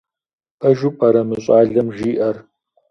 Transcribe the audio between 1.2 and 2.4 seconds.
мы щӏалэм жиӀэр?